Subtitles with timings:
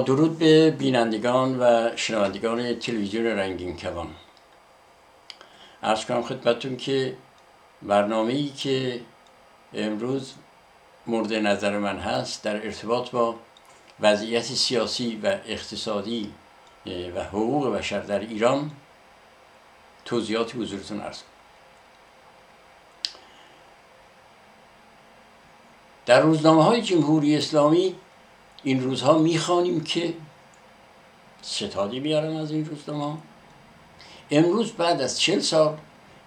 [0.00, 4.08] درود به بینندگان و شنوندگان تلویزیون رنگین کمان
[5.82, 7.16] ارز کنم خدمتون که
[7.82, 9.00] برنامه ای که
[9.74, 10.32] امروز
[11.06, 13.34] مورد نظر من هست در ارتباط با
[14.00, 16.32] وضعیت سیاسی و اقتصادی
[16.86, 18.70] و حقوق بشر در ایران
[20.04, 21.18] توضیحاتی حضورتون ارز
[26.06, 27.94] در روزنامه های جمهوری اسلامی
[28.62, 30.14] این روزها می‌خوانیم که
[31.42, 33.18] ستادی بیارم از این روزنامه
[34.30, 35.76] امروز بعد از چل سال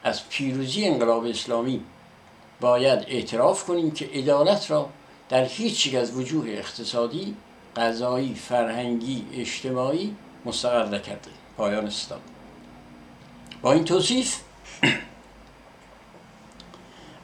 [0.04, 1.82] از پیروزی انقلاب اسلامی
[2.62, 4.90] باید اعتراف کنیم که عدالت را
[5.30, 7.36] در هیچ یک از وجوه اقتصادی
[7.76, 12.22] قضایی فرهنگی اجتماعی مستقر نکرده پایان ستاد
[13.62, 14.40] با این توصیف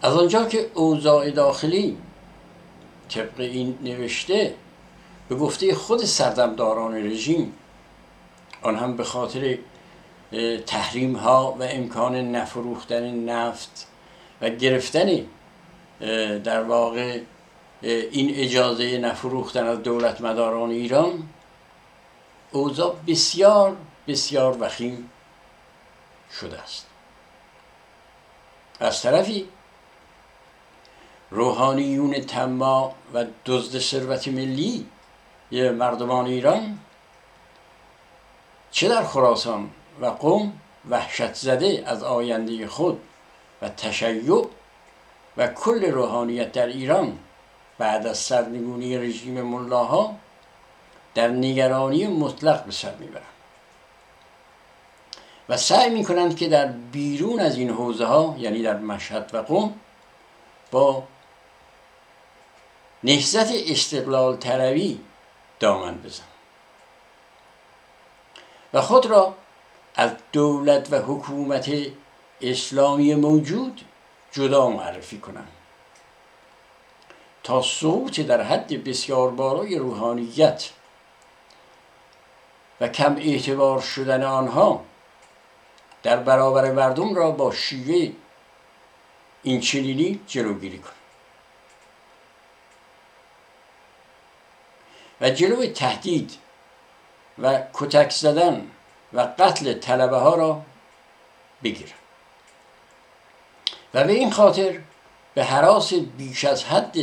[0.02, 1.98] از آنجا که اوضاع داخلی
[3.10, 4.56] طبق این نوشته
[5.30, 7.54] به گفته خود سردمداران رژیم
[8.62, 9.58] آن هم به خاطر
[10.66, 13.88] تحریم ها و امکان نفروختن نفت
[14.42, 15.26] و گرفتن
[16.44, 17.22] در واقع
[17.82, 21.30] این اجازه نفروختن از دولت مداران ایران
[22.52, 25.10] اوضاع بسیار بسیار وخیم
[26.40, 26.86] شده است.
[28.80, 29.48] از طرفی
[31.32, 34.86] روحانیون تما و دزد ثروت ملی
[35.52, 36.80] مردمان ایران.
[38.72, 39.70] چه در خراسان؟
[40.02, 40.54] و قوم
[40.90, 43.02] وحشت زده از آینده خود
[43.62, 44.48] و تشیع
[45.38, 47.20] و کل روحانیت در ایران
[47.78, 50.16] بعد از سرنگونی رژیم ملاها
[51.16, 53.24] در نگرانی مطلق به سر می‌برند.
[55.50, 59.74] و سعی می‌کنند که در بیرون از این حوزه ها یعنی در مشهد و قوم
[60.72, 61.04] با
[63.04, 65.00] نهزت استقلال طلبی
[65.60, 66.24] دامن بزن.
[68.74, 69.34] و خود را
[69.96, 71.72] از دولت و حکومت
[72.42, 73.82] اسلامی موجود
[74.32, 75.52] جدا معرفی کنند.
[77.44, 80.70] تا صوت در حد بسیار بالای روحانیت
[82.82, 84.84] و کم اعتبار شدن آنها
[86.04, 88.12] در برابر مردم را با شیوه
[89.44, 91.07] این چنینی جلوگیری کنند.
[95.22, 96.38] و جلوی تهدید
[97.40, 98.72] و کتک زدن
[99.14, 100.62] و قتل طلبه ها را
[101.64, 101.98] بگیرن
[103.94, 104.80] و به این خاطر
[105.34, 106.98] به حراس بیش از حد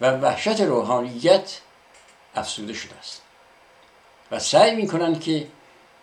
[0.00, 1.60] و وحشت روحانیت
[2.34, 3.22] افسوده شده است.
[4.30, 5.46] و سعی می کنند که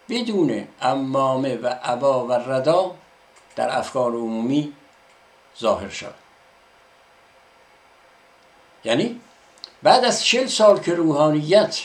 [0.09, 2.95] بدون امامه و عبا و ردا
[3.55, 4.73] در افکار عمومی
[5.59, 6.15] ظاهر شود.
[8.83, 9.21] یعنی
[9.85, 11.79] بعد از چل سال که روحانیت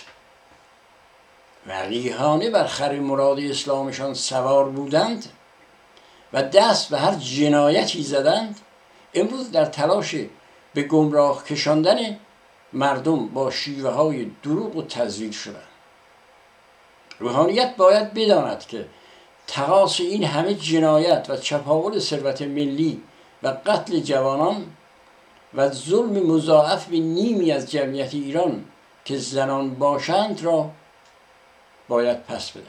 [1.66, 5.25] وقیهانه بر خر مراد اسلامشان سوار بودند
[6.33, 8.61] و دست به هر جنایتی زدند
[9.15, 10.15] امروز در تلاش
[10.75, 12.19] به گمراه کشاندن
[12.72, 15.69] مردم با شیوه های دروغ و تزویل شدند.
[17.19, 18.87] روحانیت باید بداند که
[19.47, 23.03] تقاس این همه جنایت و چپاول ثروت ملی
[23.43, 24.67] و قتل جوانان
[25.55, 28.65] و ظلم مضاعف به نیمی از جمعیت ایران
[29.05, 30.71] که زنان باشند را
[31.88, 32.66] باید پس بدهد.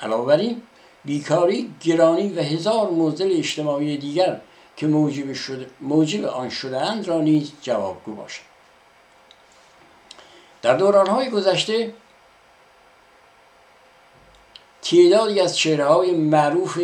[0.00, 0.62] علاوه بر این
[1.04, 4.40] بیکاری گرانی و هزار موزل اجتماعی دیگر
[4.76, 8.42] که موجب, شده، موجب آن شدهاند را نیز جوابگو باشد.
[10.62, 11.94] در دورانهای گذشته
[14.82, 16.80] تعدادی از چهره های معروف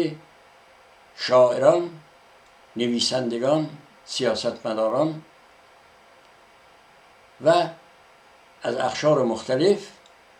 [1.16, 1.90] شاعران
[2.76, 3.68] نویسندگان
[4.04, 5.22] سیاستمداران
[7.44, 7.68] و
[8.62, 9.88] از اخشار مختلف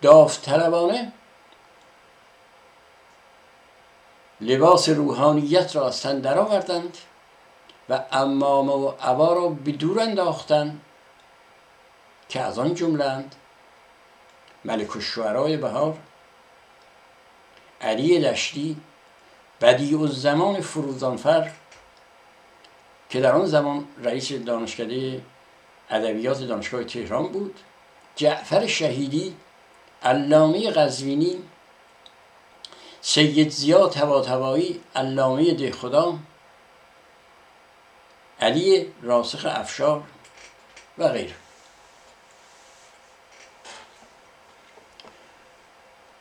[0.03, 1.13] داوطلبانه
[4.41, 6.99] لباس روحانیت را از تن درآوردند
[7.89, 10.81] و امامه و عبا را به دور انداختند
[12.29, 13.35] که از آن جملند
[14.65, 15.99] ملک الشعرای بهار
[17.81, 18.81] علی دشتی
[19.61, 21.51] بدیع الزمان فروزانفر
[23.11, 25.23] که در آن زمان رئیس دانشکده
[25.91, 27.61] ادبیات دانشگاه تهران بود.
[28.17, 29.37] جعفر شهیدی
[30.03, 31.43] علامه قزوینی
[33.01, 36.19] سید زیاد طباطبایی علامه دهخدا
[38.41, 40.03] علی راسخ افشار
[40.99, 41.35] و غیره.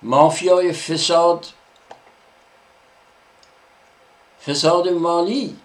[0.02, 1.46] مافیای فساد
[4.48, 5.58] فساد مالی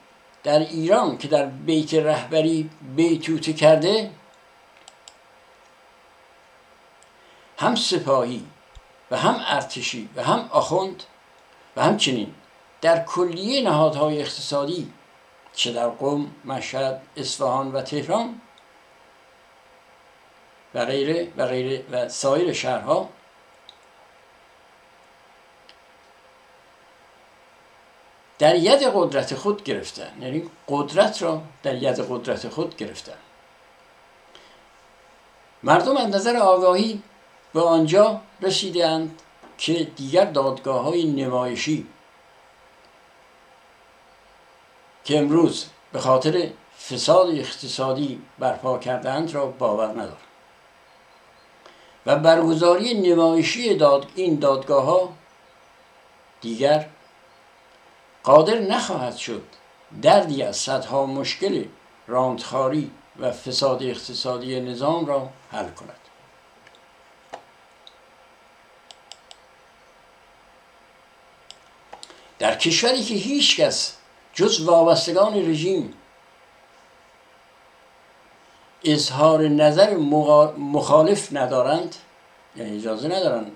[0.45, 4.11] در ایران که در بیت رهبری بیتوته کرده
[7.59, 8.47] هم سپاهی
[9.11, 11.03] و هم ارتشی و هم آخوند
[11.77, 12.35] و همچنین
[12.81, 14.93] در کلیه نهادهای اقتصادی
[15.53, 18.41] چه در قم، مشهد، اصفهان و تهران
[20.75, 23.09] و غیره و غیره و سایر شهرها
[28.45, 30.11] در ید قدرت خود گرفتن.
[30.21, 33.17] یعنی قدرت را در ید قدرت خود گرفتن.
[35.63, 37.03] مردم از نظر آگاهی
[37.55, 39.23] به آنجا رسیدند
[39.59, 41.87] که دیگر دادگاه های نمایشی
[45.05, 46.51] که امروز به خاطر
[46.89, 50.17] فساد اقتصادی برپا کردند را باور ندارند.
[52.07, 55.13] و برگزاری نمایشی داد این دادگاه ها
[56.41, 56.87] دیگر
[58.25, 59.43] قادر نخواهد شد
[60.03, 61.65] دردی از صدها مشکل
[62.07, 65.99] راندخاری و فساد اقتصادی نظام را حل کند.
[72.39, 73.97] در کشوری که هیچ کس
[74.35, 75.95] جز وابستگان رژیم
[78.85, 79.97] اظهار نظر
[80.57, 81.97] مخالف ندارند
[82.57, 83.53] یعنی اجازه ندارند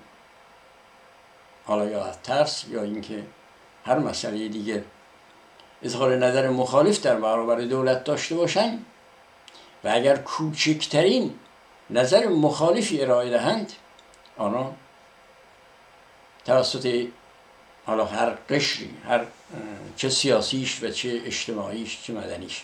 [1.65, 3.23] حالا یا ترس یا اینکه
[3.89, 4.83] هر مسئله دیگه.
[5.83, 8.85] اظهار نظر مخالف در برابر دولت داشته باشند
[9.83, 11.33] و اگر کوچکترین
[11.89, 13.71] نظر مخالفی ارائه دهند
[14.37, 14.75] آنها
[16.45, 17.07] توسط
[17.85, 19.25] حالا هر قشری هر
[19.95, 22.63] چه سیاسیش و چه اجتماعیش چه مدنیش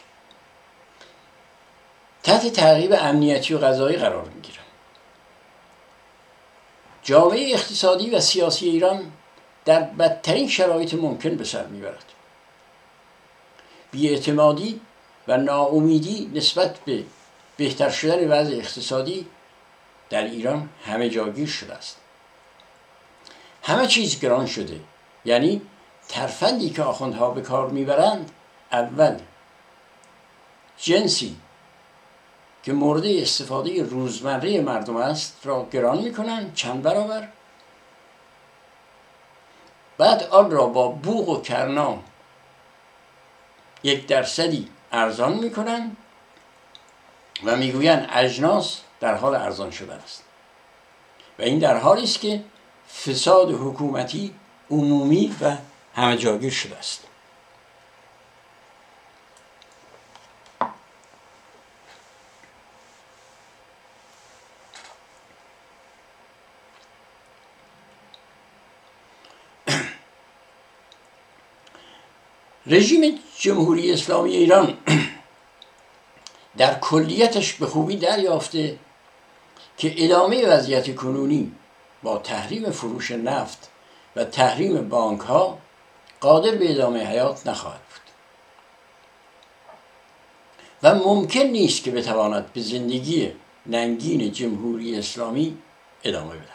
[2.24, 4.64] تحت تعقیب امنیتی و غذایی قرار می‌گیرن.
[7.04, 9.12] جامعه اقتصادی و سیاسی ایران
[9.66, 12.06] در بدترین شرایط ممکن به سر می‌برد.
[13.92, 14.82] بیاعتمادی
[15.28, 17.04] و ناامیدی نسبت به
[17.58, 19.28] بهتر شدن وضع اقتصادی
[20.10, 21.98] در ایران همه جاگیر شده است.
[23.64, 24.80] همه چیز گران شده
[25.26, 25.62] یعنی
[26.08, 28.32] ترفندی که آخوندها به کار می‌برند
[28.72, 29.20] اول
[30.78, 31.36] جنسی
[32.64, 37.28] که مورد استفاده روزمره مردم است را گران می‌کنند چند برابر.
[39.98, 41.98] بعد آن را با بوغ و کرنا
[43.84, 45.98] یک درصدی ارزان می‌کنند
[47.44, 50.24] و می‌گویند اجناس در حال ارزان شدن است.
[51.40, 52.44] و این در حالی است که
[53.06, 54.36] فساد حکومتی
[54.72, 55.58] عمومی و
[55.96, 57.04] همه جاگیر شده است.
[72.68, 74.78] رژیم جمهوری اسلامی ایران
[76.58, 78.80] در کلیتش به خوبی دریافته
[79.78, 81.52] که ادامه وضعیت کنونی
[82.04, 83.70] با تحریم فروش نفت
[84.16, 85.58] و تحریم بانک ها
[86.20, 88.02] قادر به ادامه حیات نخواهد بود.
[90.84, 93.32] و ممکن نیست که بتواند به زندگی
[93.66, 95.58] ننگین جمهوری اسلامی
[96.04, 96.50] ادامه بدهد.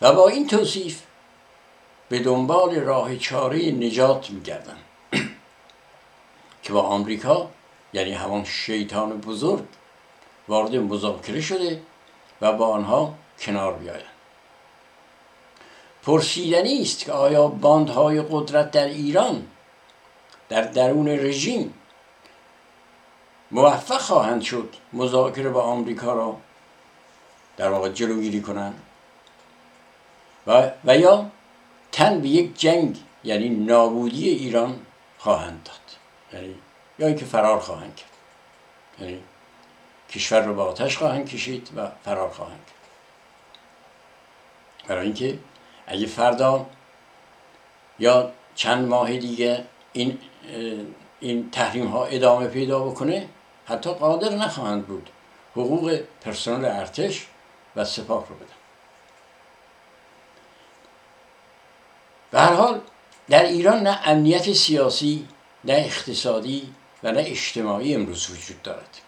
[0.00, 1.02] و با این توصیف
[2.08, 4.76] به دنبال راه چاره نجات میگردن
[6.62, 7.50] که با آمریکا
[7.92, 9.64] یعنی همان شیطان بزرگ
[10.48, 11.82] وارد مذاکره شده
[12.40, 14.14] و با آنها کنار بیاید.
[16.02, 19.46] پرسیدنی است که آیا باندهای قدرت در ایران
[20.48, 21.74] در درون رژیم
[23.50, 26.36] موفق خواهند شد مذاکره با آمریکا را
[27.56, 28.82] در واقع جلوگیری کنند؟
[30.46, 31.30] و, و یا
[31.94, 34.80] تن به یک جنگ یعنی نابودی ایران
[35.18, 35.76] خواهند داد.
[36.32, 36.54] یعنی
[36.98, 38.10] یا اینکه فرار خواهند کرد.
[39.00, 39.20] یعنی
[40.10, 42.74] کشور رو به آتش خواهند کشید و فرار خواهند کرد.
[44.88, 45.38] برای اینکه
[45.86, 46.66] اگه فردا
[47.98, 50.18] یا چند ماه دیگه این
[51.20, 53.28] این تحریم ها ادامه پیدا بکنه
[53.66, 55.10] حتی قادر نخواهند بود
[55.52, 57.26] حقوق پرسنل ارتش
[57.76, 58.63] و سپاه رو بدن.
[62.34, 62.80] به هر حال
[63.28, 65.28] در ایران نه امنیت سیاسی
[65.64, 68.98] نه اقتصادی و نه اجتماعی امروز وجود دارد.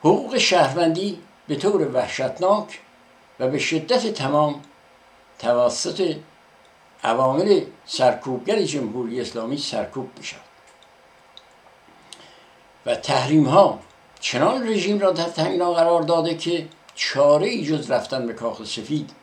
[0.00, 2.80] حقوق شهروندی به طور وحشتناک
[3.40, 4.62] و به شدت تمام
[5.38, 6.16] توسط
[7.04, 10.40] عوامل سرکوبگر جمهوری اسلامی سرکوب می شود
[12.86, 13.80] و تحریم ها
[14.20, 19.19] چنان رژیم را در تنگنا قرار داده که چاره ای جز رفتن به کاخ سفید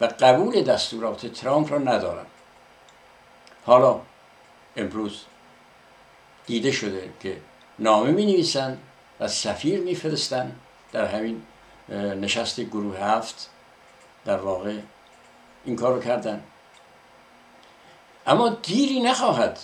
[0.00, 2.26] و قبول دستورات ترامپ را ندارند
[3.66, 4.00] حالا
[4.76, 5.24] امروز
[6.46, 7.40] دیده شده که
[7.78, 8.78] نامه می نویسند
[9.20, 10.60] و سفیر میفرستند
[10.92, 11.42] در همین
[12.20, 13.50] نشست گروه هفت
[14.24, 14.78] در واقع
[15.64, 16.42] این کارو کردن.
[18.26, 19.58] اما دیری نخواهد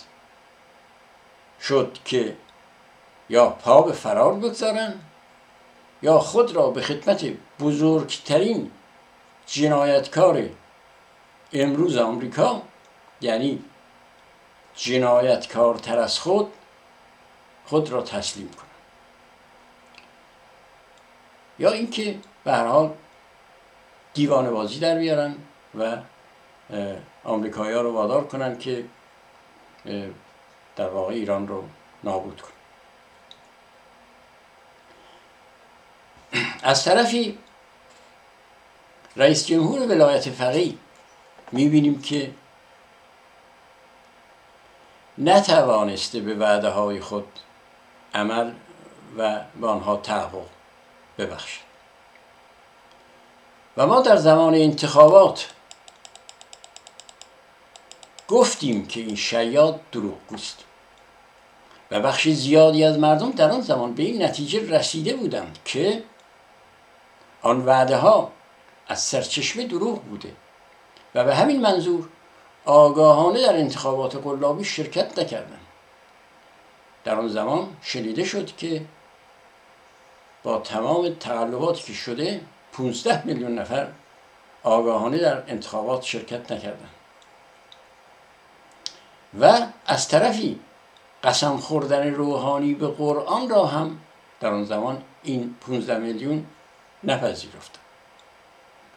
[1.61, 2.35] شد که
[3.29, 4.93] یا پا به فرار بگذارن
[6.01, 7.25] یا خود را به خدمت
[7.59, 8.71] بزرگترین
[9.47, 10.49] جنایتکار
[11.53, 12.61] امروز آمریکا
[13.21, 13.63] یعنی
[14.75, 16.53] جنایتکارتر از خود
[17.65, 18.67] خود را تسلیم کنن
[21.59, 22.93] یا اینکه به هر حال
[24.13, 25.35] دیوانه بازی در بیارن
[25.79, 25.97] و
[27.23, 28.85] آمریکایی ها رو وادار کنن که
[30.75, 31.63] در واقع ایران رو
[32.03, 32.51] نابود کنن.
[36.63, 37.37] از طرفی
[39.17, 40.73] رئیس جمهور ولایت فقیه.
[41.51, 42.31] می‌بینیم که
[45.17, 47.27] نتوانسته به وعده های خود
[48.13, 48.51] عمل
[49.17, 50.45] و به آنها تحقق
[51.17, 51.67] ببخشد.
[53.77, 55.49] و ما در زمان انتخابات
[58.27, 60.57] گفتیم که این شیاد دروغگوست
[61.91, 66.03] و بخش زیادی از مردم در آن زمان به این نتیجه رسیده بودند که
[67.41, 68.31] آن وعده ها
[68.87, 70.33] از سرچشمه دروغ بوده.
[71.15, 72.09] و به همین منظور
[72.65, 75.67] آگاهانه در انتخابات قلابی شرکت نکردند
[77.03, 78.85] در آن زمان شنیده شد که
[80.43, 82.41] با تمام تقلباتی که شده
[82.73, 83.87] 15 میلیون نفر
[84.63, 86.89] آگاهانه در انتخابات شرکت نکردند
[89.39, 90.59] و از طرفی
[91.23, 93.99] قسم خوردن روحانی به قرآن را هم
[94.39, 96.45] در آن زمان این 15 میلیون
[97.03, 97.86] نپذیرفتند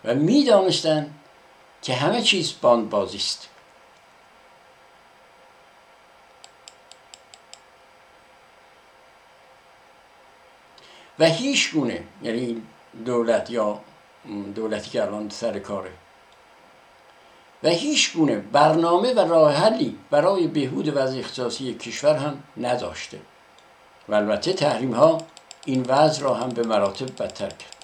[0.04, 1.14] و می‌دانستند
[1.82, 3.48] که همه چیز باند بازی است.
[11.18, 12.62] و هیچ گونه یعنی
[13.04, 13.80] دولت یا
[14.54, 15.92] دولتی که الان سر کاره.
[17.62, 23.20] و هیچ گونه برنامه و راه حلی برای بهبود وضع اقتصادی کشور هم نداشته.
[24.08, 25.18] و البته تحریم ها
[25.64, 27.79] این وضع را هم به مراتب بدتر کرد.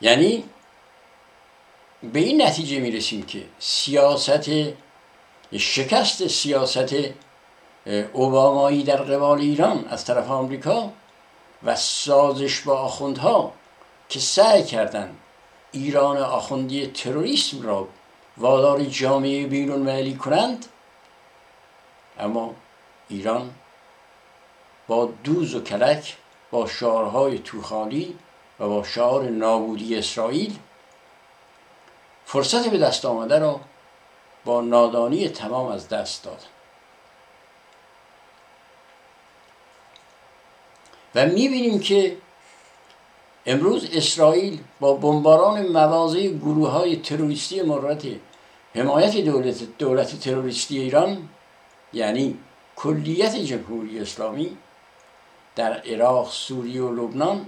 [0.00, 0.44] یعنی
[2.02, 4.50] به این نتیجه می رسیم که سیاست
[5.58, 6.94] شکست سیاست
[8.12, 10.92] اوبامایی در قبال ایران از طرف آمریکا
[11.62, 13.52] و سازش با آخوندها
[14.08, 15.18] که سعی کردند
[15.72, 17.88] ایران آخوندی تروریسم را
[18.36, 20.66] وادار جامعه بیرون ملی کنند
[22.18, 22.54] اما
[23.08, 23.50] ایران
[24.88, 26.16] با دوز و کلک
[26.50, 28.18] با شعارهای توخالی
[28.60, 30.56] و با شعار نابودی اسرائیل
[32.24, 33.60] فرصت به دست آمده را
[34.44, 36.42] با نادانی تمام از دست داد.
[41.14, 42.16] و می‌بینیم که
[43.46, 48.04] امروز اسرائیل با بمباران مواضع گروه های تروریستی مورد
[48.74, 51.28] حمایت دولت, دولت تروریستی ایران
[51.92, 52.38] یعنی
[52.76, 54.56] کلیت جمهوری اسلامی
[55.56, 57.46] در عراق، سوریه و لبنان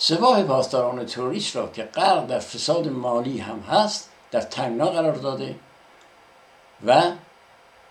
[0.00, 5.56] سپاه پاسداران تروریست را که غرق در فساد مالی هم هست در تنگنا قرار داده
[6.86, 7.02] و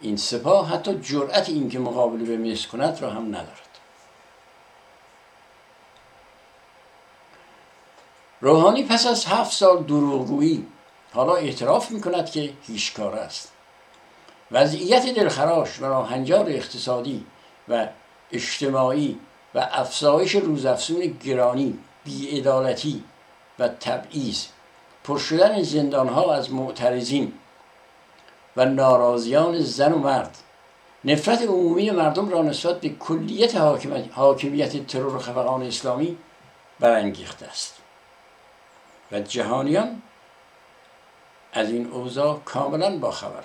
[0.02, 3.68] این سپاه حتی جرأت اینکه مقابله به مصر کند را هم ندارد.
[8.42, 10.68] روحانی پس از هفت سال دروغگویی
[11.14, 13.52] حالا اعتراف می کند که هیچ کار است.
[14.52, 17.26] وضعیت دلخراش و راهنجار اقتصادی
[17.70, 17.88] و
[18.32, 19.20] اجتماعی
[19.56, 23.04] و افزایش روزافزون گرانی بیعدالتی
[23.60, 24.46] و تبعیض.
[25.04, 27.34] پر شدن زندانها از معترضین
[28.58, 30.38] و ناراضیان زن و مرد.
[31.06, 33.56] نفرت عمومی مردم را نسبت به کلیت
[34.14, 36.18] حاکمیت ترور خفقان اسلامی
[36.80, 37.76] برانگیخته است.
[39.12, 40.02] و جهانیان
[41.54, 43.44] از این اوضاع کاملا باخبر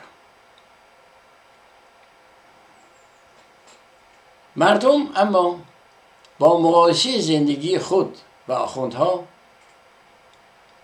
[4.56, 5.58] مردم اما
[6.38, 8.18] با مقایسه زندگی خود
[8.52, 9.24] و آخوندها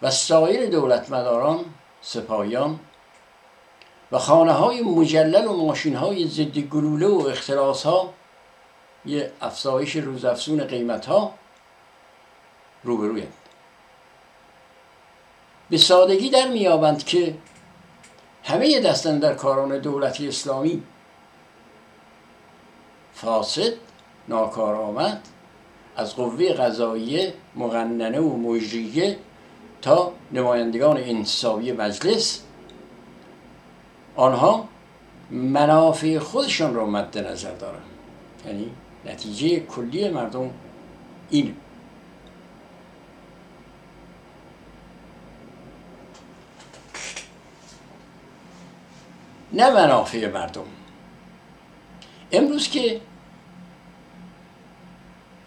[0.02, 1.64] و سایر دولتمداران
[2.02, 2.80] سپاهیان
[4.12, 8.12] و خانه های مجلل و ماشین های ضد گلوله و اختلاس ها
[9.06, 11.34] یه افزایش روزافزون قیمت ها
[12.84, 13.32] روبرویند.
[15.70, 17.34] به سادگی در میابند که
[18.44, 20.82] همه دستن در کاران دولتی اسلامی
[23.14, 23.72] فاسد
[24.28, 25.28] ناکارآمد
[25.98, 29.18] از قوه قضاییه مغننه و مجریه
[29.82, 32.42] تا نمایندگان انتصابی مجلس.
[34.16, 34.68] آنها
[35.30, 37.82] منافع خودشان را مد نظر دارند.
[38.46, 38.70] یعنی
[39.06, 40.50] نتیجه کلی مردم
[41.30, 41.54] اینه.
[49.52, 50.64] نه منافع مردم.
[52.32, 53.00] امروز که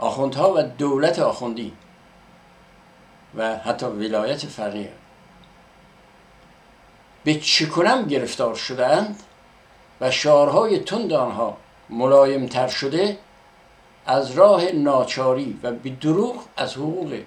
[0.01, 1.73] آخوندها و دولت آخوندی
[3.35, 4.91] و حتی ولایت فقیه.
[7.23, 9.23] به چکنم گرفتار شدهاند
[10.01, 11.57] و شعارهای تند آنها
[11.89, 13.17] ملایمتر شده
[14.05, 17.19] از راه ناچاری و به دروغ از حقوق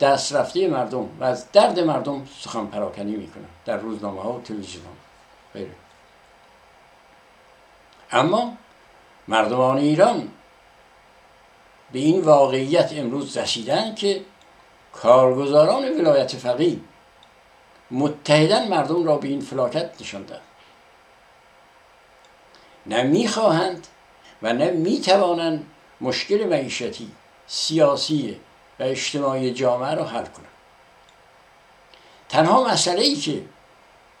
[0.00, 4.84] دست رفته مردم و از درد مردم سخن پراکنی می‌کنن در روزنامه ها و تلویزیون
[5.54, 5.60] ها
[8.12, 8.56] اما
[9.28, 10.28] مردمان ایران
[11.92, 14.20] به این واقعیت امروز رسیدن که
[14.92, 16.76] کارگزاران ولایت فقیه
[17.90, 20.40] متحدا مردم را به این فلاکت نشاندند
[22.86, 23.86] نه می‌خواهند
[24.42, 25.66] و نه می‌توانند
[26.00, 27.10] مشکل معیشتی
[27.46, 28.36] سیاسی
[28.80, 30.46] و اجتماعی جامعه را حل کنند.
[32.28, 33.42] تنها مسئله ای که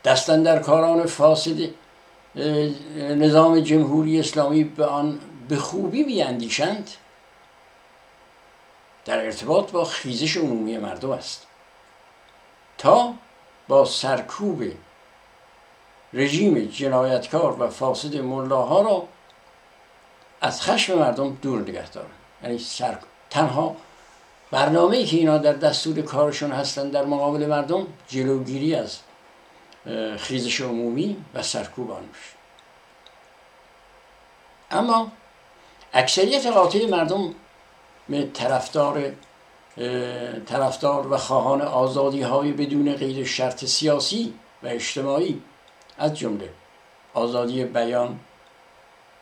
[0.04, 1.58] دستن در کاران فاسد
[2.96, 6.90] نظام جمهوری اسلامی به آن به خوبی بیاندیشند
[9.04, 11.46] در ارتباط با خیزش عمومی مردم است.
[12.78, 13.14] تا
[13.68, 14.64] با سرکوب
[16.12, 19.08] رژیم جنایتکار و فاسد ملاها را
[20.40, 22.08] از خشم مردم دور نگه دارن.
[22.42, 22.98] یعنی سر...
[23.30, 23.76] تنها
[24.50, 28.98] برنامه ای که اینا در دستور کارشون هستن در مقابل مردم جلوگیری از
[30.18, 32.08] خیزش عمومی و سرکوب آن
[34.70, 35.12] اما
[35.92, 37.34] اکثریت قاطع مردم
[38.10, 39.12] به طرفدار
[40.46, 45.42] طرفدار و خواهان آزادی های بدون قید شرط سیاسی و اجتماعی
[45.98, 46.50] از جمله
[47.14, 48.20] آزادی بیان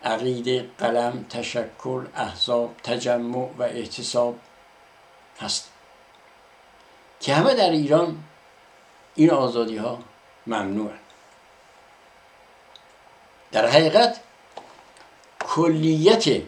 [0.05, 4.39] عقیده قلم تشکل احزاب تجمع و احتساب
[5.41, 5.71] هست.
[7.21, 8.25] که همه در ایران
[9.15, 9.99] این آزادی ها
[10.47, 10.91] ممنوع
[13.53, 14.21] در حقیقت
[15.41, 16.43] کلیت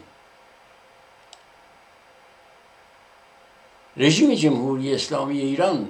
[4.00, 5.88] رژیم جمهوری اسلامی ایران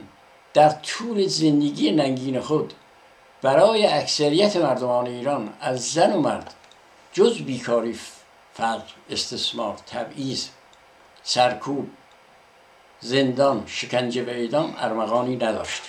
[0.55, 2.73] در طول زندگی ننگین خود
[3.43, 6.55] برای اکثریت مردمان ایران از زن و مرد
[7.13, 7.99] جز بیکاری
[8.55, 10.49] فقر استثمار تبعیض
[11.23, 11.91] سرکوب
[13.01, 15.83] زندان شکنجه و اعدام ارمغانی نداشت.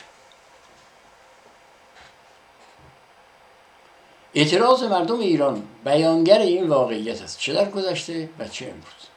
[4.33, 7.39] اعتراض مردم ایران بیانگر این واقعیت است.
[7.39, 9.07] چه در گذشته و چه امروز.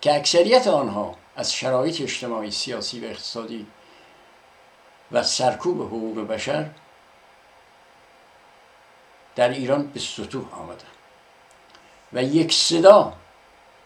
[0.00, 3.66] که اکثریت آنها از شرایط اجتماعی سیاسی و اقتصادی
[5.12, 6.70] و سرکوب حقوق بشر
[9.36, 10.84] در ایران به سطوح آمدن
[12.12, 13.12] و یک صدا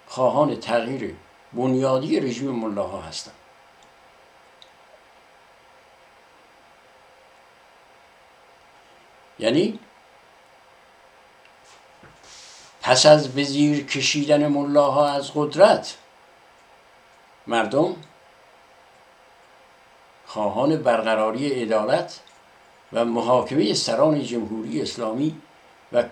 [0.06, 1.16] خواهان تغییر
[1.52, 3.34] بنیادی رژیم ملاها هستند.
[9.38, 9.78] یعنی
[12.82, 15.96] پس از به زیر کشیدن ملاها از قدرت
[17.48, 17.96] مردم
[20.26, 22.20] خواهان برقراری عدالت
[22.92, 25.34] و محاکمه سران جمهوری اسلامی
[25.92, 26.04] و,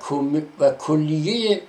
[0.59, 1.63] و کلیه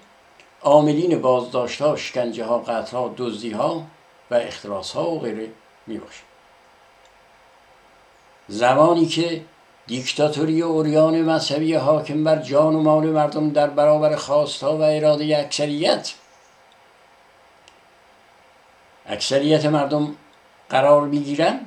[0.61, 3.83] عاملین بازداشت ها شکنجه ها قتل ها دزدی ها
[4.31, 5.49] و اختراس ها و غیره
[5.87, 6.01] می
[8.47, 9.41] زمانی که
[9.87, 16.13] دیکتاتوری اوریان مذهبی حاکم بر جان و مال مردم در برابر خواستها و اراده اکثریت
[19.07, 20.15] اکثریت مردم
[20.69, 21.59] قرار می‌گیرن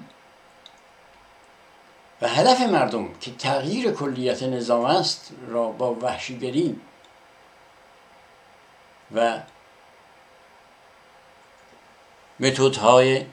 [2.23, 6.81] و هدف مردم که تغییر کلیت نظام است را با وحشیگری
[9.15, 9.41] و
[12.41, 13.27] متودهای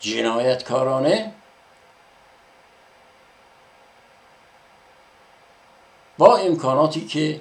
[0.00, 1.32] جنایتکارانه
[6.18, 7.40] با امکاناتی که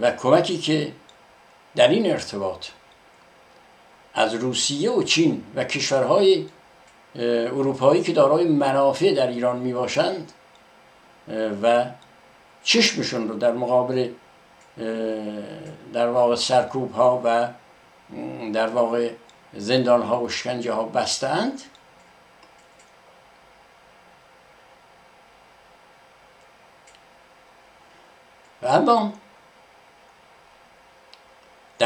[0.00, 0.92] و کمکی که
[1.76, 2.66] در این ارتباط
[4.14, 6.46] از روسیه و چین و کشورهای
[7.16, 10.32] اروپایی که دارای منافع در ایران می باشند
[11.62, 11.84] و
[12.64, 14.08] چشمشون رو در مقابل
[15.92, 17.48] در واقع سرکوب ها و
[18.52, 19.10] در واقع
[19.54, 21.62] زندان ها و شکنجه ها بستند
[28.62, 29.12] و اما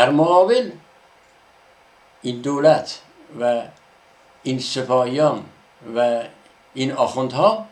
[0.04, 0.70] در مقابل
[2.22, 3.00] این دولت
[3.40, 3.62] و
[4.42, 5.44] این سپاهیان
[5.96, 6.22] و
[6.74, 7.66] این آخوندها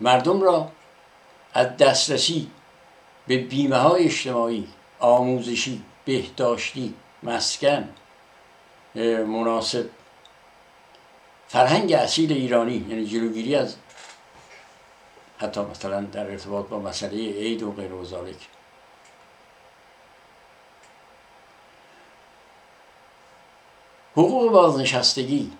[0.00, 0.72] مردم را
[1.54, 2.50] از دسترسی
[3.26, 4.68] به بیمه های اجتماعی
[5.00, 7.88] آموزشی بهداشتی مسکن
[8.94, 9.88] مناسب
[11.48, 13.76] فرهنگ اصیل ایرانی یعنی جلوگیری از
[15.38, 18.04] حتی مثلا در ارتباط با مسئله عید و غیر و
[24.20, 25.52] حقوق بازنشستگی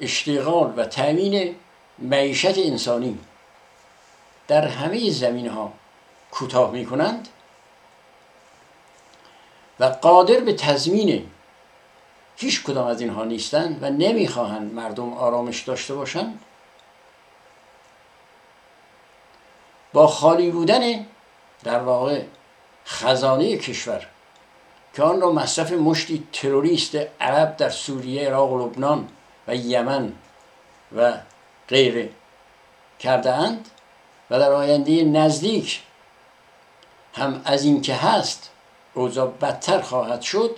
[0.00, 1.54] اشتغال و تأمین
[1.98, 3.18] معیشت انسانی
[4.48, 5.72] در همه زمین ها
[6.30, 7.28] کوتاه می کنند
[9.80, 11.30] و قادر به تضمین
[12.36, 16.40] هیچ کدام از اینها نیستند و نمی‌خواهند مردم آرامش داشته باشند.
[19.92, 21.06] با خالی بودن
[21.64, 22.22] در واقع
[22.86, 24.06] خزانه کشور
[24.98, 29.08] که آن را مصرف مشتی تروریست عرب در سوریه عراق و لبنان
[29.48, 30.12] و یمن
[30.96, 31.12] و
[31.68, 32.10] غیره
[32.98, 33.68] کرده اند
[34.30, 35.82] و در آینده نزدیک
[37.14, 38.50] هم از این که هست
[38.94, 40.56] اوضاع بدتر خواهد شد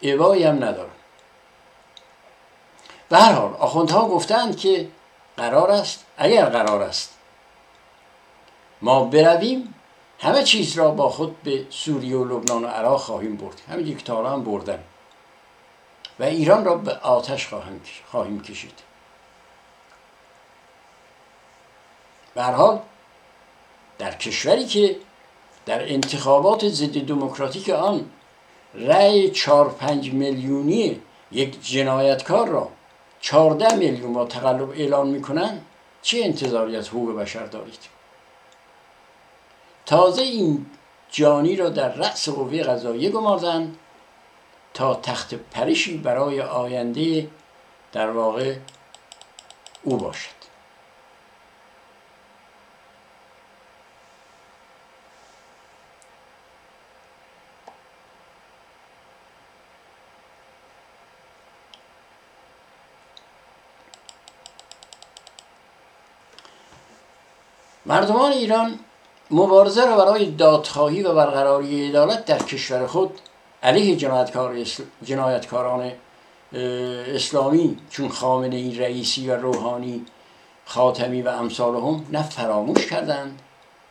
[0.00, 0.90] ایوایی هم ندارن
[3.08, 4.88] به هر حال آخوندها گفتند که
[5.36, 7.14] قرار است اگر قرار است
[8.82, 9.74] ما برویم
[10.18, 13.86] همه چیز را با خود به سوریه و لبنان و عراق خواهیم برد.
[13.98, 14.78] که تا هم بردن.
[16.18, 17.48] و ایران را به آتش
[18.10, 18.78] خواهیم کشید.
[22.36, 22.80] حال
[23.98, 24.96] در کشوری که
[25.66, 28.10] در انتخابات ضد دموکراتیک آن
[28.74, 31.00] رأی چهار پنج میلیونی
[31.32, 32.68] یک جنایتکار را
[33.20, 35.60] چهارده میلیون با تقلب اعلان می‌کنن
[36.02, 37.95] چه انتظاری از حقوق بشر دارید؟
[39.86, 40.66] تازه این
[41.10, 43.78] جانی را در رأس قوه قضاییه گماردند
[44.74, 47.28] تا تخت پرشی برای آینده
[47.92, 48.56] در واقع
[49.82, 50.36] او باشد.
[67.86, 68.78] مردمان ایران
[69.30, 73.20] مبارزه را برای دادخواهی و برقراری عدالت در کشور خود
[73.62, 74.64] علیه جنایتکار
[75.02, 75.92] جنایتکاران
[76.52, 80.06] اسلامی چون خامنه ای رئیسی و روحانی
[80.64, 83.42] خاتمی و امثالهم نه فراموش کردند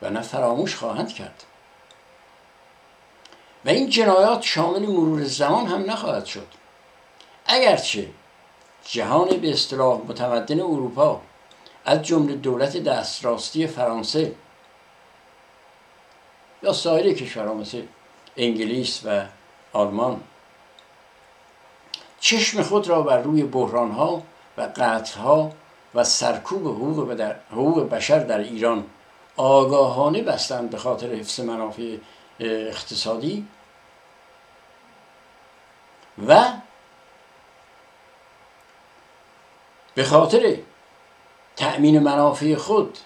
[0.02, 1.44] و نه فراموش خواهند کرد.
[3.66, 6.48] و این جنایات شامل مرور زمان هم نخواهد شد.
[7.46, 8.08] اگرچه
[8.84, 11.22] جهان به اصطلاح متمدن اروپا
[11.86, 14.36] از جمله دولت دستراستی فرانسه
[16.66, 17.82] یا سایر کشورها مثل
[18.38, 19.26] انگلیس و
[19.74, 20.22] آلمان
[22.20, 23.42] چشم خود را بر روی
[23.74, 24.24] ها
[24.58, 24.70] و
[25.18, 25.52] ها
[25.96, 28.86] و سرکوب حقوق, حقوق بشر در ایران
[29.38, 31.98] آگاهانه بستند به خاطر حفظ منافع
[32.40, 33.48] اقتصادی
[36.28, 36.46] و
[39.96, 40.58] به خاطر
[41.56, 42.98] تأمین منافع خود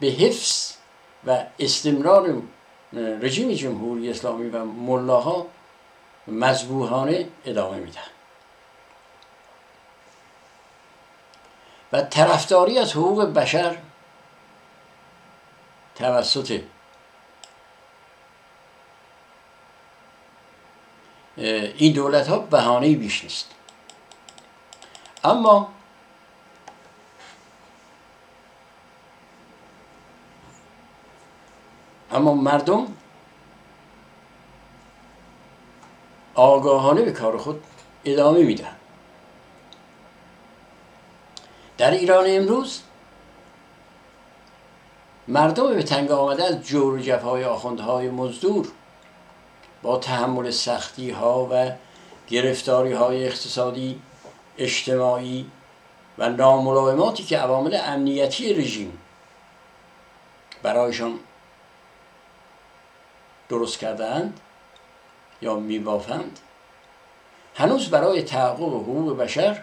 [0.00, 0.79] به حفظ
[1.26, 2.42] و استمرار
[2.92, 5.46] رژیم جمهوری اسلامی و ملاها
[6.26, 8.00] مذبوحانه ادامه میدن.
[11.92, 13.76] و طرفداری از حقوق بشر
[15.94, 16.60] توسط
[21.36, 23.50] این دولت ها بهانه بیش نیست.
[25.24, 25.72] اما
[32.12, 32.86] اما مردم
[36.34, 37.62] آگاهانه به کار خود
[38.04, 38.76] ادامه میدن.
[41.78, 42.80] در ایران امروز
[45.28, 48.68] مردم به تنگ آمده از جور و جفای آخوندهای مزدور
[49.82, 51.70] با تحمل سختی ها و
[52.28, 54.00] گرفتاری های اقتصادی
[54.58, 55.46] اجتماعی
[56.18, 58.98] و ناملائماتی که عوامل امنیتی رژیم
[60.62, 61.18] برایشان
[63.50, 64.40] درست کردند
[65.42, 66.38] یا میبافند؟
[67.54, 69.62] هنوز برای تحقق حقوق بشر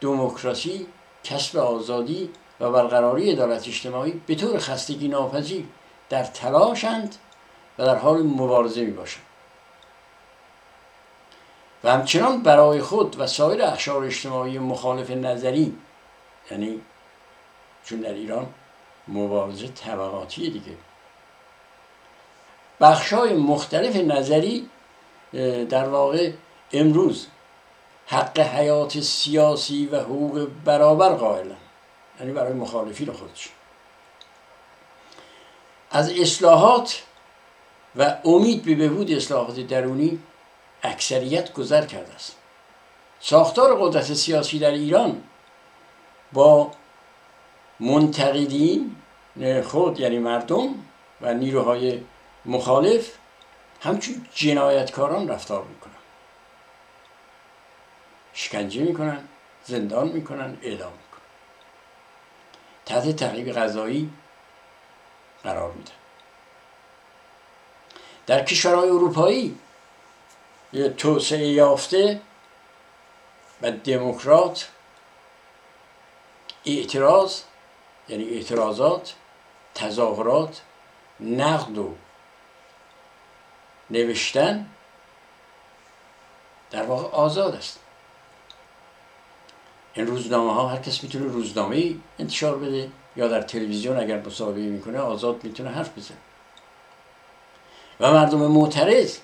[0.00, 0.86] دموکراسی
[1.24, 5.64] کسب آزادی و برقراری عدالت اجتماعی به طور خستگی ناپذیر
[6.08, 7.16] در تلاشند
[7.78, 9.24] و در حال مبارزه می باشند
[11.84, 15.76] و همچنان برای خود و سایر اخشار اجتماعی مخالف نظری
[16.50, 16.80] یعنی
[17.84, 18.46] چون در ایران
[19.08, 20.72] مبارزه طبقاتی دیگه.
[22.80, 24.68] بخشای مختلف نظری
[25.68, 26.32] در واقع
[26.72, 27.26] امروز
[28.06, 31.56] حق حیات سیاسی و حقوق برابر قائلن.
[32.20, 33.48] یعنی برای مخالفین خودش.
[35.90, 37.02] از اصلاحات
[37.96, 40.18] و امید به بهبود اصلاحات درونی
[40.82, 42.36] اکثریت گذر کرده است.
[43.20, 45.22] ساختار قدرت سیاسی در ایران
[46.32, 46.70] با
[47.80, 48.96] منتقدین
[49.64, 50.74] خود یعنی مردم
[51.20, 52.00] و نیروهای
[52.44, 53.12] مخالف
[53.80, 55.92] همچون جنایتکاران رفتار می‌کنن.
[58.34, 59.28] شکنجه می‌کنن
[59.64, 61.22] زندان می‌کنن اعدام می‌کنن.
[62.86, 64.10] تحت تعقیب غذایی
[65.44, 65.92] قرار میدن.
[68.26, 69.58] در کشورهای اروپایی
[70.96, 72.20] توسعه یافته
[73.62, 74.68] و دموکرات
[76.66, 77.40] اعتراض
[78.08, 79.14] یعنی اعتراضات
[79.74, 80.60] تظاهرات
[81.20, 81.94] نقد و
[83.90, 84.66] نوشتن
[86.70, 87.78] در واقع آزاد است.
[89.94, 94.98] این روزنامه ها هر کس می‌تونه روزنامه انتشار بده یا در تلویزیون اگر مصاحبه می‌کنه
[94.98, 96.16] آزاد می‌تونه حرف بزنه.
[98.00, 99.18] و مردم معترض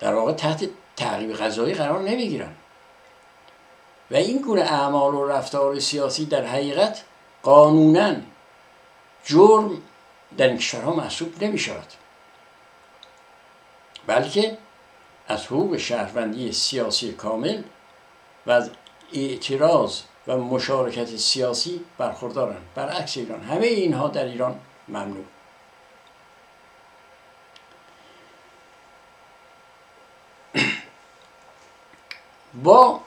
[0.00, 2.54] در واقع تحت تعقیب غذایی قرار نمی‌گیرن.
[4.10, 7.04] و این گونه اعمال و رفتار سیاسی در حقیقت
[7.42, 8.14] قانونا
[9.24, 9.82] جرم
[10.36, 11.86] در این کشورها محسوب نمی شود
[14.06, 14.58] بلکه
[15.28, 17.62] از حقوق شهروندی سیاسی کامل
[18.46, 18.70] و از
[19.12, 22.62] اعتراض و مشارکت سیاسی برخوردارند.
[22.74, 23.42] برعکس ایران.
[23.42, 25.24] همه اینها در ایران ممنوع.
[32.64, 33.00] با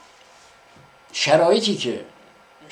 [1.13, 2.05] شرایطی که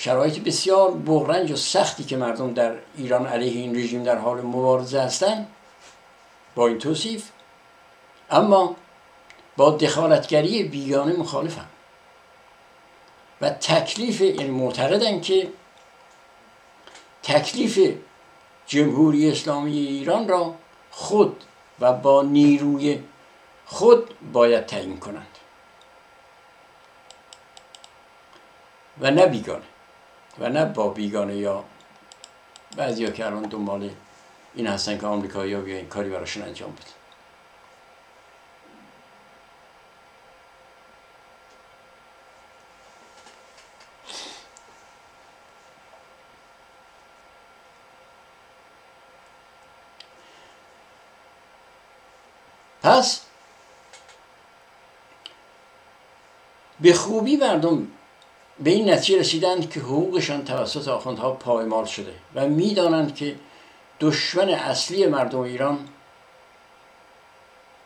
[0.01, 5.01] شرایط بسیار بغرنج و سختی که مردم در ایران علیه این رژیم در حال مبارزه
[5.01, 5.47] هستند.
[6.55, 7.29] با این توصیف.
[8.31, 8.75] اما
[9.57, 11.67] با دخالتگری بیگانه مخالفم.
[13.41, 15.49] و تکلیف یعنی معتقدن که
[17.23, 17.95] تکلیف
[18.67, 20.55] جمهوری اسلامی ایران را
[20.91, 21.43] خود
[21.79, 23.03] و با نیروی
[23.65, 25.37] خود باید تعیین کنند.
[29.01, 29.25] و نه
[30.39, 31.63] و نه با بیگانه یا
[32.77, 33.89] بعضی که الان دنبال
[34.55, 36.99] این هستن که آمریکایی ها این کاری براشون انجام بده.
[52.81, 53.21] پس
[56.79, 57.87] به خوبی مردم
[58.63, 63.35] به این نتیجه رسیدند که حقوقشان توسط آخوندها پایمال شده و می‌دانند که
[63.99, 65.89] دشمن اصلی مردم ایران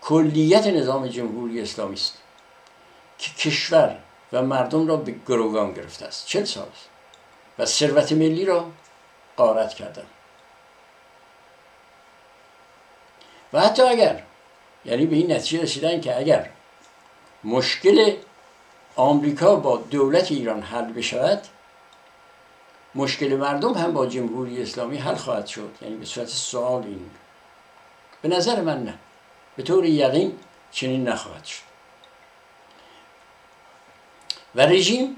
[0.02, 2.18] کلیت نظام جمهوری اسلامی است
[3.18, 4.00] که کشور
[4.34, 6.28] و مردم را به گروگان گرفته است.
[6.28, 6.90] چل سال است
[7.60, 8.72] و ثروت ملی را
[9.38, 10.06] قارت کردن.
[13.54, 14.24] و حتی اگر
[14.86, 16.50] یعنی به این نتیجه رسیدن که اگر
[17.44, 18.16] مشکل
[18.96, 21.42] آمریکا با دولت ایران حل بشود
[22.96, 25.78] مشکل مردم هم با جمهوری اسلامی حل خواهد شد.
[25.82, 27.10] یعنی به صورت سوال این.
[28.22, 28.94] به نظر من نه.
[29.56, 30.40] به طور یقین
[30.72, 31.64] چنین نخواهد شد.
[34.56, 35.16] و رژیم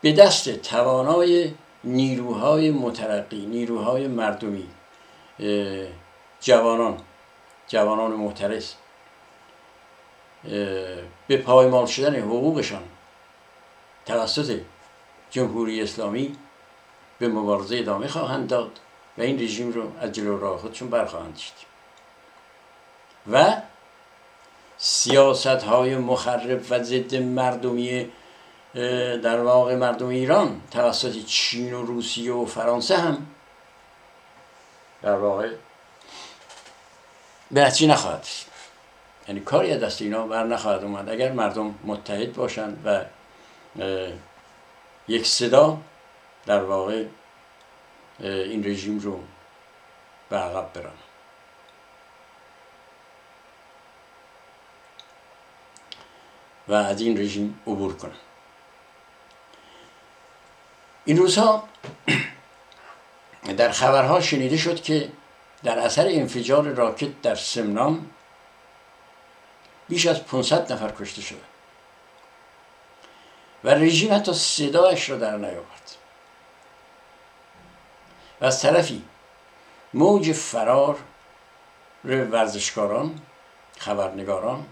[0.00, 4.68] به دست توانای نیروهای مترقی نیروهای مردمی
[6.40, 7.00] جوانان
[7.68, 8.72] جوانان معترض
[11.28, 12.82] به پایمال شدن حقوقشان
[14.06, 14.60] توسط
[15.30, 16.36] جمهوری اسلامی
[17.18, 18.70] به مبارزه ادامه خواهند داد
[19.18, 21.52] و این رژیم رو از جلو راه خودشون برخواهند شد
[23.32, 23.56] و
[24.78, 28.10] سیاست های مخرب و ضد مردمی
[29.22, 33.26] در واقع مردم ایران توسط چین و روسیه و فرانسه هم
[35.02, 35.50] در واقع
[37.50, 38.26] به نخواهد
[39.28, 41.08] یعنی کاری از دست اینا بر نخواهد اومد.
[41.08, 43.04] اگر مردم متحد باشند و
[45.08, 45.78] یک صدا
[46.46, 47.04] در واقع
[48.20, 49.20] این رژیم رو
[50.28, 50.92] به عقب برن.
[56.68, 58.12] و از این رژیم عبور کنن.
[61.04, 61.68] این روزها
[63.56, 65.08] در خبرها شنیده شد که
[65.64, 68.06] در اثر انفجار راکت در سمنان
[69.88, 71.38] بیش از 500 نفر کشته شده.
[73.64, 75.96] و رژیم حتی صدایش را در نیاورد.
[78.40, 79.02] و از طرفی
[79.94, 80.98] موج فرار
[82.04, 83.20] ورزشکاران
[83.78, 84.66] خبرنگاران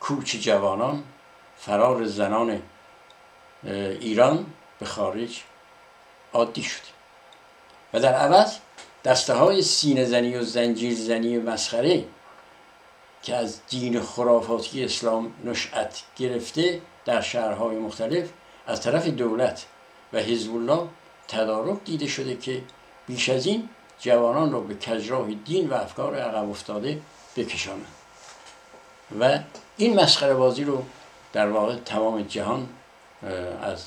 [0.00, 1.04] کوچ جوانان
[1.58, 2.62] فرار زنان
[3.64, 4.46] ایران
[4.78, 5.42] به خارج
[6.32, 6.82] عادی شد.
[7.92, 8.58] و در عوض
[9.04, 12.04] دسته های سینه زنی و زنجیر زنی مسخره
[13.22, 18.28] که از دین خرافاتی اسلام نشأت گرفته در شهرهای مختلف
[18.66, 19.66] از طرف دولت
[20.12, 20.88] و حزب الله
[21.28, 22.62] تدارک دیده شده که
[23.06, 23.68] بیش از این
[24.00, 27.00] جوانان را به کجراه دین و افکار عقب افتاده
[27.36, 27.86] بکشانند.
[29.20, 29.38] و
[29.76, 30.84] این مسخره بازی رو
[31.32, 32.68] در واقع تمام جهان
[33.62, 33.86] از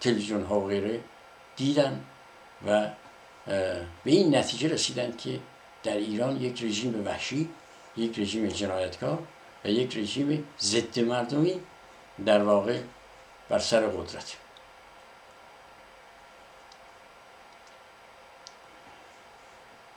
[0.00, 1.00] تلویزیون ها و غیره
[1.56, 2.00] دیدن
[2.66, 2.86] و
[4.04, 5.38] به این نتیجه رسیدن که
[5.82, 7.48] در ایران یک رژیم وحشی
[7.96, 9.18] یک رژیم جنایتکار
[9.64, 11.60] و یک رژیم ضد مردمی
[12.26, 12.80] در واقع
[13.48, 14.36] بر سر قدرت.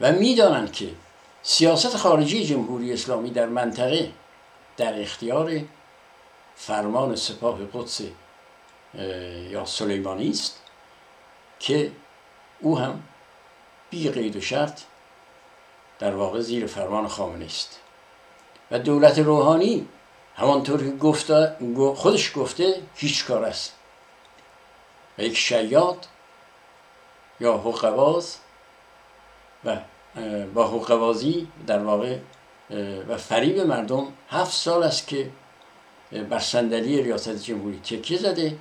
[0.01, 0.89] و می‌دانند که
[1.43, 4.11] سیاست خارجی جمهوری اسلامی در منطقه
[4.77, 5.61] در اختیار
[6.55, 8.01] فرمان سپاه قدس
[9.49, 10.61] یا سلیمانی است
[11.59, 11.91] که
[12.59, 13.03] او هم
[13.89, 14.81] بی قید و شرط
[15.99, 17.79] در واقع زیر فرمان خامنه است.
[18.71, 19.87] و دولت روحانی
[20.35, 21.57] همانطور که گفته
[21.95, 23.73] خودش گفته هیچ کار است.
[25.17, 26.07] و یک شیاد
[27.39, 28.37] یا حقباز
[29.65, 29.77] و
[30.53, 32.17] با حقوازی در واقع
[33.07, 35.29] و فریب مردم هفت سال است که
[36.29, 38.57] بر صندلی ریاست جمهوری تکیه زده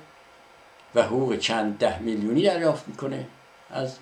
[0.95, 3.27] و حقوق چند ده میلیونی دریافت می‌کنه.
[3.69, 3.97] از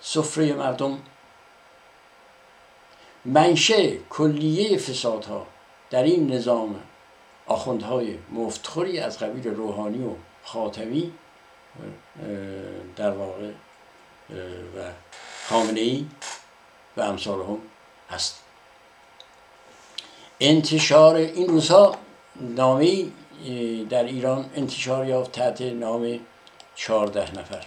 [0.00, 0.98] سفره مردم
[3.24, 5.46] منشه کلیه فسادها
[5.90, 6.80] در این نظام
[7.46, 10.10] آخوندهای مفتخوری از قبیل روحانی و
[10.44, 11.12] خاتمی
[12.96, 13.50] در واقع
[14.76, 14.90] و
[15.48, 16.06] خامنه ای
[16.96, 17.58] و امثال هم
[18.10, 18.40] هست.
[20.40, 21.96] انتشار این روزها
[22.40, 23.04] نامه
[23.90, 26.20] در ایران انتشار یافت تحت نام
[26.74, 27.66] چهارده نفر.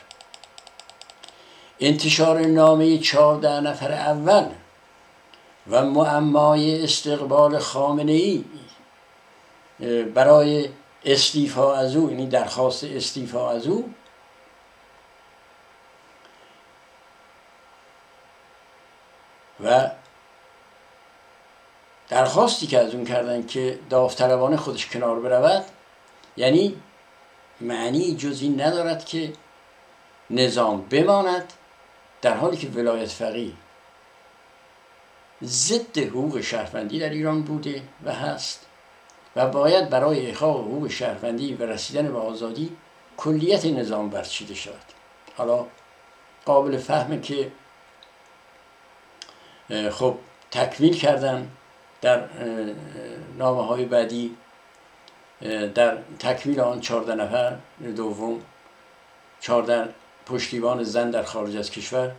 [1.79, 4.45] انتشار نامه چهارده نفر اول
[5.69, 8.45] و معمای استقبال خامنه ای.
[10.13, 10.69] برای
[11.05, 13.93] استیفا از او یعنی درخواست استیفا از او.
[19.63, 19.91] و
[22.09, 25.65] درخواستی که از اون کردن که داوطلبانه خودش کنار برود
[26.37, 26.75] یعنی
[27.61, 29.33] معنی جزی ندارد که
[30.29, 31.53] نظام بماند
[32.21, 33.51] در حالی که ولایت فقیه.
[35.43, 38.65] ضد حقوق شهروندی در ایران بوده و هست
[39.35, 42.77] و باید برای احقاق حقوق شهروندی و رسیدن به آزادی
[43.17, 44.75] کلیت نظام برچیده شود.
[45.37, 45.65] حالا
[46.45, 47.51] قابل فهمه که
[49.91, 50.17] خب
[50.51, 51.49] تکمیل کردن
[52.01, 52.23] در
[53.37, 54.35] نامه های بعدی
[55.75, 57.55] در تکمیل آن چهارده نفر
[57.95, 58.41] دوم
[59.39, 59.89] چهارده
[60.25, 62.11] پشتیبان زن در خارج از کشور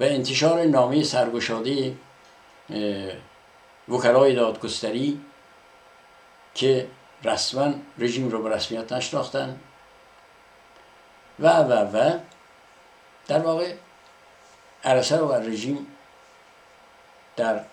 [0.00, 1.96] و انتشار نامه سرگشاده
[3.88, 5.20] وکلای دادگستری
[6.54, 6.88] که
[7.24, 9.60] رسما رژیم رو به رسمیت نشناختن
[11.38, 12.18] و و و
[13.26, 13.74] در واقع
[14.84, 15.86] عرصه و رژیم
[17.36, 17.64] در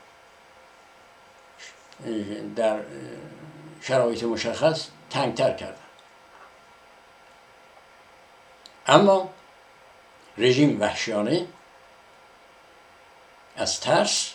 [2.56, 2.80] در
[3.82, 5.76] شرایط مشخص تنگتر کردن.
[8.88, 9.30] اما
[10.38, 11.46] رژیم وحشیانه
[13.62, 14.34] از ترس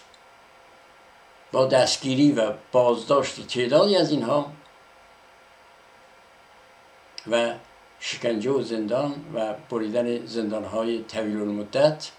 [1.52, 4.52] با دستگیری و بازداشت تعدادی از اینها
[7.30, 7.54] و
[8.00, 12.10] شکنجه و زندان و بریدن زندانهای طویل المدت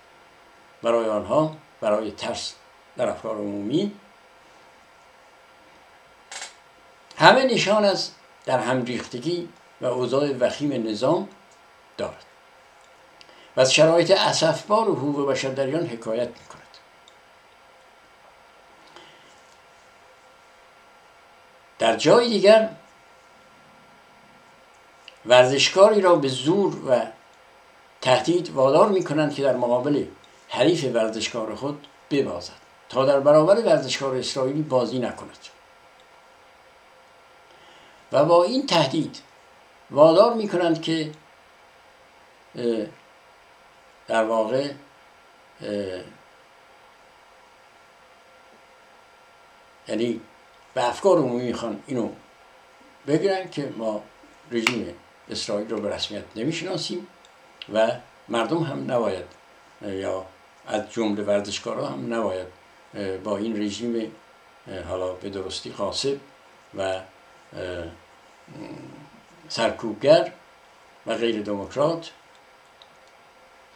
[0.83, 2.53] برای آنها برای ترس
[2.97, 3.91] در افکار عمومی.
[7.17, 8.11] همه نشان از
[8.45, 9.49] در هم ریختگی
[9.81, 11.27] و اوضاع وخیم نظام
[11.97, 12.25] دارد.
[13.57, 16.67] و از شرایط اسفبار و حقوق بشر در ایران حکایت می کند
[21.79, 22.69] در جای دیگر
[25.25, 27.01] ورزشکاری را به زور و
[28.01, 30.05] تهدید وادار می کنند که در مقابل
[30.49, 32.53] حریف ورزشکار خود ببازد
[32.89, 35.37] تا در برابر ورزشکار اسرائیلی بازی نکند.
[38.11, 39.21] و با این تهدید
[39.91, 41.11] وادار می کنند که
[44.07, 44.71] در واقع
[49.87, 50.21] یعنی
[50.77, 52.09] به افکار عمومی می‌خوان اینو
[53.07, 54.03] بگیرن که ما
[54.51, 54.95] رژیم
[55.29, 57.07] اسرائیل رو به رسمیت نمی‌شناسیم
[57.73, 57.91] و
[58.29, 59.25] مردم هم نباید
[59.81, 60.25] یا
[60.67, 62.47] از جمله ورزشکارا هم نباید
[63.23, 64.11] با این رژیم
[64.89, 66.17] حالا به درستی قاسب
[66.77, 66.99] و
[69.49, 70.31] سرکوبگر
[71.07, 72.11] و غیر دموکرات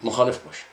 [0.01, 0.70] مخالف باشه.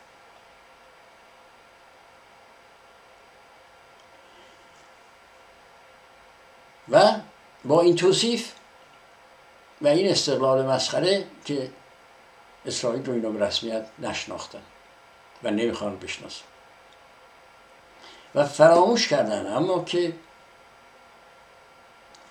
[6.91, 7.13] و
[7.65, 8.53] با این توصیف
[9.81, 11.71] و این استقلال مسخره که
[12.67, 14.63] اسرائیل رو اینا به رسمیت نشناختن
[15.43, 16.45] و نمی‌خوان بشناسن.
[18.35, 20.13] و فراموش کردن اما که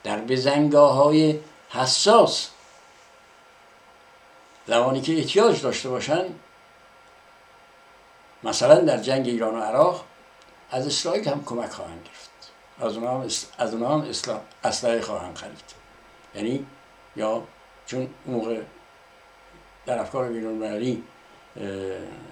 [0.04, 1.40] در بزنگاه های
[1.70, 2.50] حساس
[4.68, 6.26] زمانی که احتیاج داشته باشن
[8.44, 10.06] مثلا در جنگ ایران و عراق
[10.72, 12.30] از اسرائیل هم کمک خواهند گرفت.
[12.80, 14.08] از اونها هم, از اونها هم
[14.64, 15.74] اسلحه خواهند خرید.
[16.36, 16.66] یعنی
[17.16, 17.44] یا
[17.86, 18.62] چون موقع
[19.86, 21.04] در افکار بیرون المللی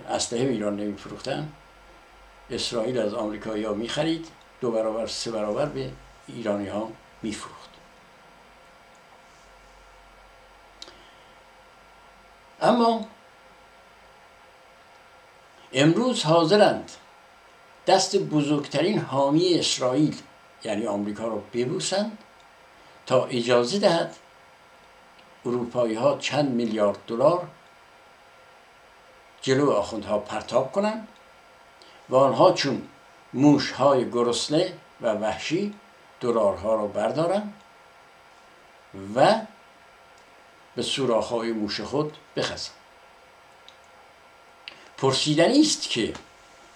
[0.10, 1.52] اسلحه ایران نمیفروختن
[2.50, 4.28] اسرائیل از آمریکایی ها می‌خرید
[4.62, 5.92] دو برابر سه برابر به
[6.28, 6.92] ایرانی ها
[7.22, 7.70] میفروخت.
[12.62, 13.06] اما
[15.74, 16.92] امروز حاضرند
[17.88, 20.22] دست بزرگترین حامی اسرائیل
[20.66, 22.18] یعنی آمریکا رو ببوسند
[23.06, 24.16] تا اجازه دهد
[25.46, 27.48] اروپایی ها چند میلیارد دلار
[29.42, 31.08] جلو آخوندها پرتاب کنند
[32.10, 32.82] و آنها چون
[33.34, 35.74] موش های گرسنه و وحشی
[36.22, 37.54] دلارها را بردارند
[39.16, 39.36] و
[40.76, 42.76] به سوراخ های موش خود بخزند.
[44.98, 46.14] پرسیدنی است که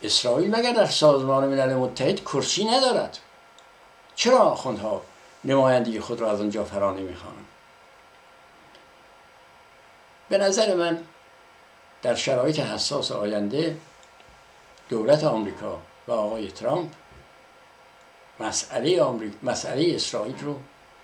[0.02, 3.18] اسرائیل مگر در سازمان ملل متحد کرسی ندارد؟
[4.20, 5.02] چرا آخوندها
[5.44, 7.46] نمایندگی خود را از آنجا فرا نمی‌خوانند
[10.30, 11.04] به نظر من
[12.02, 13.78] در شرایط حساس آینده
[14.90, 16.92] دولت آمریکا و آقای ترامپ
[18.40, 19.34] مسئله, آمریک...
[19.44, 20.60] مسئله اسرائیل رو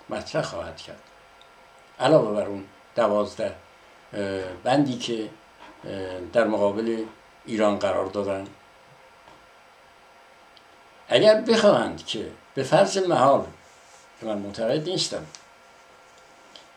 [0.09, 1.01] مطرح خواهد کرد.
[1.99, 3.55] علاوه بر اون دوازده
[4.63, 5.29] بندی که
[6.33, 7.05] در مقابل
[7.45, 8.47] ایران قرار دادن.
[11.09, 13.45] اگر بخواهند که به فرض محال
[14.19, 15.25] که من معتقد نیستم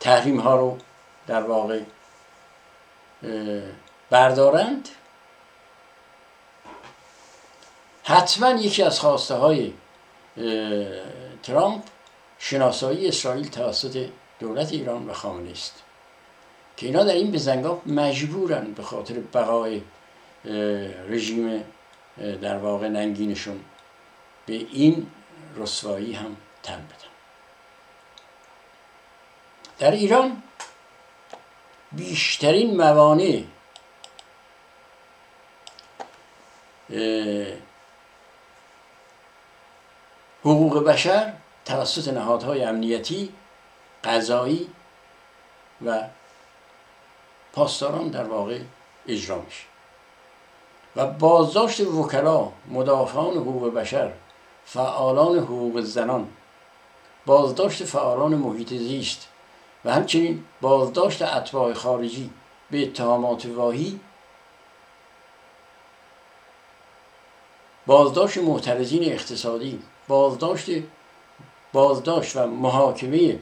[0.00, 0.78] تحریم ها رو
[1.26, 1.80] در واقع
[4.10, 4.88] بردارند
[8.04, 9.72] حتما یکی از خواسته های
[11.42, 11.82] ترامپ
[12.38, 14.08] شناسایی اسرائیل توسط
[14.40, 15.82] دولت ایران و خامنه است
[16.76, 19.82] که اینا در این بزنگاه مجبورن به خاطر بقای
[21.08, 21.64] رژیم
[22.42, 23.60] در واقع ننگینشون.
[24.46, 25.06] به این
[25.58, 27.08] رسوایی هم تن بدن
[29.78, 30.42] در ایران
[31.92, 33.42] بیشترین موانع
[40.40, 41.32] حقوق بشر
[41.64, 43.32] توسط نهادهای امنیتی
[44.04, 44.70] قضایی
[45.86, 46.02] و
[47.52, 48.60] پاسداران در واقع
[49.08, 49.64] اجرا میشه.
[50.96, 54.12] و بازداشت وکلا مدافعان حقوق بشر
[54.72, 56.28] فعالان حقوق زنان.
[57.26, 59.28] بازداشت فعالان محیط زیست
[59.84, 62.30] و همچنین بازداشت اتباع خارجی
[62.70, 64.00] به اتهامات واهی.
[67.86, 70.70] بازداشت معترضین اقتصادی بازداشت
[71.72, 73.38] بازداشت و محاکمه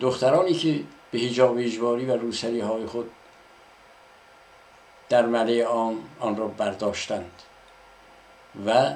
[0.00, 3.10] دخترانی که به هجاب اجباری و روسری های خود
[5.08, 7.42] در مله آن آن را برداشتند.
[8.66, 8.92] و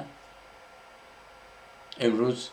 [1.99, 2.49] امروز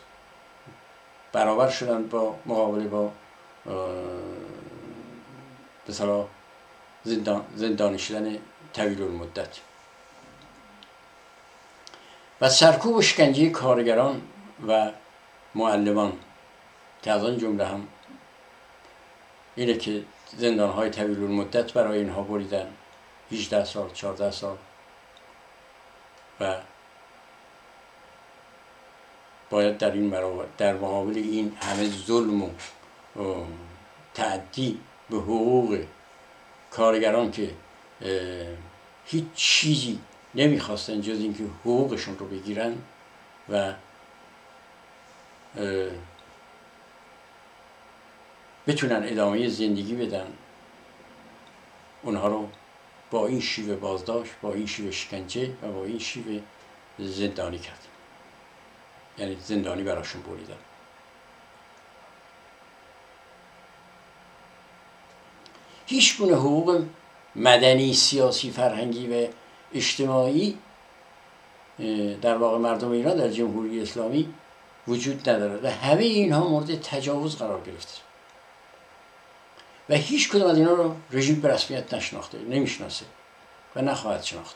[1.31, 3.11] برابر شدند با مقابله با
[5.85, 5.93] به
[7.03, 8.37] زندان زندانی شدن
[8.73, 9.57] طویل المدت.
[12.41, 14.21] و سرکوب و شکنجه کارگران
[14.67, 14.91] و
[15.55, 16.13] معلمان
[17.01, 17.87] که از آن جمله هم
[19.55, 20.03] اینه که
[20.37, 22.73] زندان های طویل المدت برای اینها بریدن
[23.31, 24.57] 18 سال 14 سال.
[26.39, 26.55] و
[29.51, 30.13] باید در این
[30.57, 32.49] در مقابل این همه ظلم و
[34.13, 34.79] تعدی
[35.09, 35.83] به حقوق
[36.71, 37.49] کارگران که
[39.05, 39.99] هیچ چیزی
[40.35, 42.77] نمی‌خواستن جز اینکه حقوقشون رو بگیرن
[43.49, 43.73] و
[48.67, 50.27] بتونن ادامه زندگی بدن
[52.03, 52.49] اونها رو
[53.11, 56.41] با این شیوه بازداشت با این شیوه شکنجه و با این شیوه
[56.99, 57.90] زندانی کرد
[59.17, 60.57] یعنی زندانی براشون بریدن
[65.85, 66.83] هیچ گونه حقوق
[67.35, 69.27] مدنی سیاسی فرهنگی و
[69.73, 70.57] اجتماعی
[72.21, 74.33] در واقع مردم ایران در جمهوری اسلامی
[74.87, 78.01] وجود ندارد و همه اینها مورد تجاوز قرار گرفته.
[79.89, 83.05] و هیچ کدوم از اینا رو رژیم به رسمیت نشناخته نمی‌شناسه
[83.75, 84.55] و نخواهد شناخت.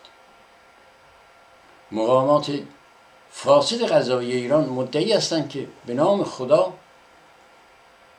[1.92, 2.60] مقامات
[3.38, 6.74] فاسد قضایی ایران مدعی هستند که به نام خدا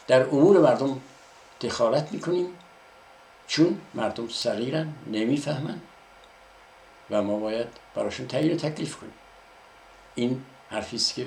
[0.06, 1.00] در امور مردم
[1.60, 2.46] دخالت می‌کنیم
[3.46, 5.80] چون مردم صغیرن نمی‌فهمن
[7.10, 9.14] و ما باید براشون تعیین تکلیف کنیم.
[10.14, 11.26] این حرفی است که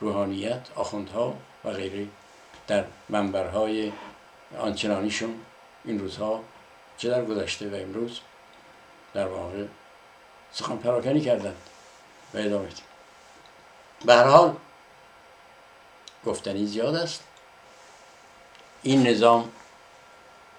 [0.00, 2.06] روحانیت آخوندها و غیره
[2.66, 3.92] در منبرهای
[4.58, 5.34] آنچنانیشون
[5.84, 6.44] این روزها
[6.98, 8.20] چه در گذشته و امروز
[9.14, 9.64] در واقع
[10.52, 11.56] سخن پراکنی کردند
[12.34, 12.68] و ادامه
[14.04, 14.56] به حال
[16.26, 17.24] گفتنی زیاد است.
[18.82, 19.50] این نظام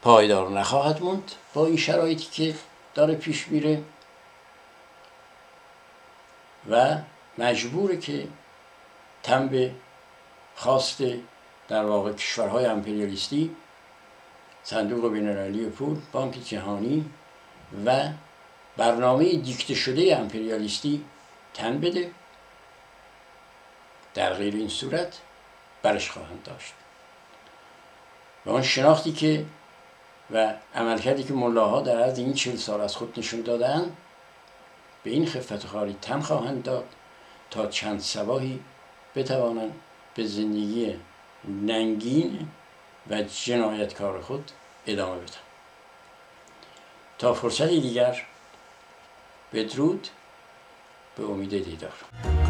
[0.01, 2.55] پایدار نخواهد موند با این شرایطی که
[2.95, 3.83] داره پیش میره
[6.69, 6.97] و
[7.37, 8.27] مجبوره که
[9.23, 9.71] تن به
[10.55, 11.03] خواست
[11.67, 13.55] در واقع کشورهای امپریالیستی
[14.63, 17.05] صندوق بینالمللی پول بانک جهانی
[17.85, 18.09] و
[18.77, 21.05] برنامه دیکته شده امپریالیستی
[21.53, 22.11] تن بده.
[24.19, 25.17] در غیر این صورت
[25.81, 26.73] برش خواهند داشت.
[28.45, 29.45] و آن شناختی که
[30.31, 33.91] و عملکردی که ملاها در عرض این چهل سال از خود نشون دادن
[35.03, 36.85] به این خفت خاری تن خواهند داد
[37.51, 38.59] تا چند سباهی
[39.15, 39.73] بتوانند
[40.15, 40.95] به زندگی
[41.47, 42.47] ننگین
[43.09, 44.51] و جنایتکار خود
[44.87, 45.33] ادامه بدن.
[47.17, 48.25] تا فرصتی دیگر
[49.53, 50.07] بدرود.
[51.15, 52.48] به امید دیدار.